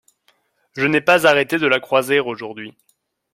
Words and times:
Je 0.73 0.83
n’ai 0.87 0.99
pas 0.99 1.27
arrêté 1.27 1.59
de 1.59 1.67
la 1.67 1.79
croiser 1.79 2.19
aujourd’hui. 2.19 2.73